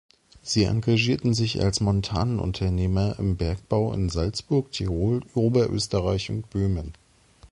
Sie 0.41 0.63
engagierten 0.63 1.35
sich 1.35 1.61
als 1.61 1.79
Montanunternehmer 1.79 3.19
im 3.19 3.37
Bergbau 3.37 3.93
in 3.93 4.09
Salzburg, 4.09 4.71
Tirol, 4.71 5.21
Oberösterreich 5.35 6.31
und 6.31 6.49
Böhmen. 6.49 6.95